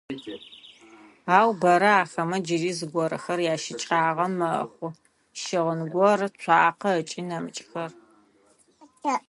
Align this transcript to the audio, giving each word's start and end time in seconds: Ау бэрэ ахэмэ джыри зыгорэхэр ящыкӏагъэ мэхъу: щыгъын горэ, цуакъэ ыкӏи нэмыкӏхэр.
Ау 1.35 1.49
бэрэ 1.61 1.91
ахэмэ 2.03 2.37
джыри 2.45 2.71
зыгорэхэр 2.77 3.39
ящыкӏагъэ 3.53 4.27
мэхъу: 4.37 4.97
щыгъын 5.41 5.81
горэ, 5.93 6.27
цуакъэ 6.41 6.91
ыкӏи 7.01 7.21
нэмыкӏхэр. 7.27 7.91